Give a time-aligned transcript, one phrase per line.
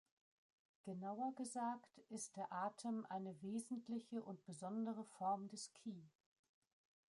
[0.81, 6.07] Genauer gesagt, ist der Atem eine wesentliche und besondere Form des Ki.